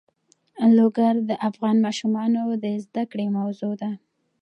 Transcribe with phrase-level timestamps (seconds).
[0.77, 3.91] لوگر د افغان ماشومانو د زده کړې موضوع ده.